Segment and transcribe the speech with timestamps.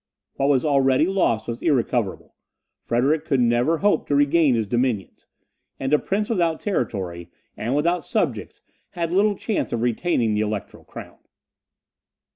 [0.37, 2.33] What was already lost was irrecoverable;
[2.81, 5.27] Frederick could never hope to regain his dominions;
[5.79, 10.85] and a prince without territory and without subjects had little chance of retaining the electoral
[10.85, 11.19] crown.